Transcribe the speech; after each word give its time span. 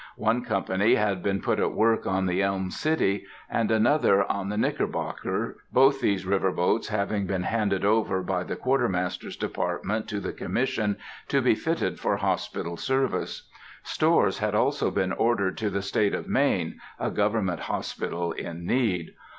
One 0.17 0.43
company 0.43 0.95
had 0.95 1.21
been 1.21 1.43
put 1.43 1.59
at 1.59 1.73
work 1.73 2.07
on 2.07 2.25
the 2.25 2.41
Elm 2.41 2.71
City, 2.71 3.23
and 3.47 3.69
another 3.69 4.23
on 4.23 4.49
the 4.49 4.57
Knickerbocker, 4.57 5.57
both 5.71 6.01
these 6.01 6.25
river 6.25 6.51
boats 6.51 6.87
having 6.87 7.27
been 7.27 7.43
handed 7.43 7.85
over 7.85 8.23
by 8.23 8.43
the 8.43 8.55
Quartermaster's 8.55 9.37
Department 9.37 10.09
to 10.09 10.19
the 10.19 10.33
Commission, 10.33 10.97
to 11.27 11.39
be 11.39 11.53
fitted 11.53 11.99
for 11.99 12.17
hospital 12.17 12.77
service. 12.77 13.47
Stores 13.83 14.39
had 14.39 14.55
also 14.55 14.89
been 14.89 15.11
ordered 15.11 15.55
to 15.59 15.69
the 15.69 15.83
State 15.83 16.15
of 16.15 16.27
Maine, 16.27 16.79
a 16.99 17.11
government 17.11 17.59
hospital 17.59 18.31
in 18.31 18.65
need. 18.65 19.13